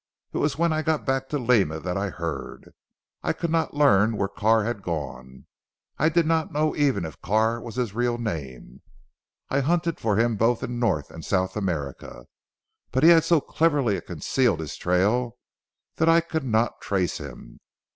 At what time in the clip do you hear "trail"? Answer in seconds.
14.75-15.37